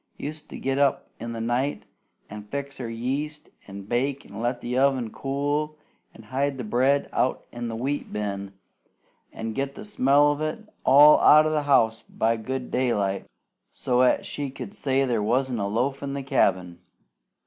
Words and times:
Used 0.17 0.49
to 0.49 0.57
get 0.57 0.79
up 0.79 1.11
in 1.19 1.33
the 1.33 1.39
night, 1.39 1.83
an' 2.27 2.45
fix 2.47 2.79
her 2.79 2.89
yeast, 2.89 3.51
an' 3.67 3.83
bake, 3.83 4.25
an' 4.25 4.39
let 4.39 4.59
the 4.59 4.75
oven 4.75 5.11
cool, 5.11 5.77
an' 6.15 6.23
hide 6.23 6.57
the 6.57 6.63
bread 6.63 7.07
out 7.13 7.45
in 7.51 7.67
the 7.67 7.75
wheat 7.75 8.11
bin, 8.11 8.51
an' 9.31 9.53
get 9.53 9.75
the 9.75 9.85
smell 9.85 10.31
of 10.31 10.41
it 10.41 10.67
all 10.83 11.19
out 11.19 11.45
o' 11.45 11.51
the 11.51 11.61
house 11.69 12.01
by 12.09 12.35
good 12.35 12.71
daylight, 12.71 13.27
so's 13.71 14.07
'at 14.07 14.25
she 14.25 14.49
could 14.49 14.73
say 14.73 15.05
there 15.05 15.21
wasn't 15.21 15.59
a 15.59 15.67
loaf 15.67 16.01
in 16.01 16.13
the 16.15 16.23
cabin. 16.23 16.79